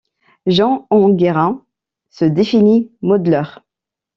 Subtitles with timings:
[0.47, 1.61] Jean Anguera
[2.09, 3.63] se définit modeleur.